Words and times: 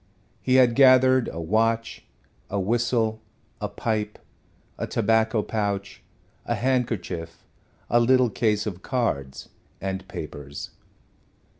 He 0.41 0.55
had 0.55 0.73
gathered 0.73 1.29
a 1.31 1.39
watch, 1.39 2.07
a 2.49 2.59
whistle, 2.59 3.21
a 3.61 3.69
pipe, 3.69 4.17
a 4.79 4.87
tobacco 4.87 5.43
pouch, 5.43 6.01
a 6.47 6.55
handkerchief, 6.55 7.45
a 7.87 7.99
little 7.99 8.31
case 8.31 8.65
of 8.65 8.81
cards 8.81 9.49
and 9.79 10.07
papers. 10.07 10.71